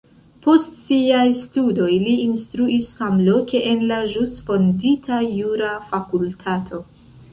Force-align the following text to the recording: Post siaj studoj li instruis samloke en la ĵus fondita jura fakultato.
Post 0.43 0.77
siaj 0.85 1.25
studoj 1.41 1.89
li 2.05 2.15
instruis 2.23 2.89
samloke 3.01 3.61
en 3.75 3.85
la 3.93 3.99
ĵus 4.15 4.35
fondita 4.49 5.21
jura 5.27 5.73
fakultato. 5.93 6.83